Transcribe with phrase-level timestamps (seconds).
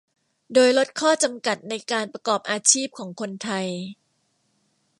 [0.53, 3.67] โดยลดข้อจำกัดในการประกอบอาชีพของคนไทย